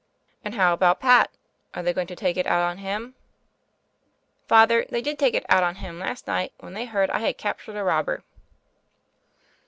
"And 0.43 0.55
how 0.55 0.73
about 0.73 0.99
Fat? 0.99 1.29
Are 1.75 1.83
they 1.83 1.93
going 1.93 2.07
to 2.07 2.15
take 2.15 2.35
it 2.35 2.47
out 2.47 2.63
on 2.63 2.79
him?" 2.79 3.13
"Father, 4.47 4.83
thev 4.89 5.03
did 5.03 5.19
take 5.19 5.35
it 5.35 5.45
out 5.47 5.61
on 5.61 5.75
him 5.75 5.99
last 5.99 6.25
niffht, 6.25 6.49
when 6.59 6.73
they 6.73 6.85
heard 6.85 7.11
I 7.11 7.19
had 7.19 7.37
captured 7.37 7.75
a 7.75 7.83
robber.' 7.83 8.23